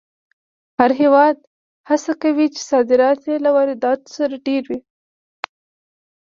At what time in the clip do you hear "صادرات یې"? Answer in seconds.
2.71-3.35